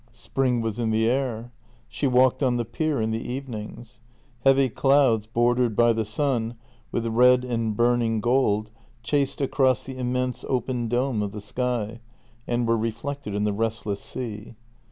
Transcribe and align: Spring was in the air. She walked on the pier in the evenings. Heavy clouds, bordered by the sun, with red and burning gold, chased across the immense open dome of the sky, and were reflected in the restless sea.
Spring 0.11 0.61
was 0.61 0.79
in 0.79 0.89
the 0.89 1.07
air. 1.07 1.51
She 1.87 2.07
walked 2.07 2.41
on 2.41 2.57
the 2.57 2.65
pier 2.65 2.99
in 2.99 3.11
the 3.11 3.21
evenings. 3.21 4.01
Heavy 4.39 4.67
clouds, 4.67 5.27
bordered 5.27 5.75
by 5.75 5.93
the 5.93 6.05
sun, 6.05 6.55
with 6.91 7.05
red 7.05 7.45
and 7.45 7.77
burning 7.77 8.19
gold, 8.19 8.71
chased 9.03 9.41
across 9.41 9.83
the 9.83 9.99
immense 9.99 10.43
open 10.49 10.87
dome 10.87 11.21
of 11.21 11.33
the 11.33 11.39
sky, 11.39 11.99
and 12.47 12.67
were 12.67 12.77
reflected 12.79 13.35
in 13.35 13.43
the 13.43 13.53
restless 13.53 14.01
sea. 14.01 14.55